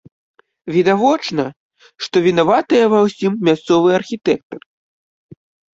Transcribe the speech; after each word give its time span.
Відавочна, 0.75 1.45
што 2.07 2.15
вінаватыя 2.29 2.85
ва 2.95 2.99
ўсім 3.07 3.33
мясцовыя 3.51 3.95
архітэктары. 4.01 4.65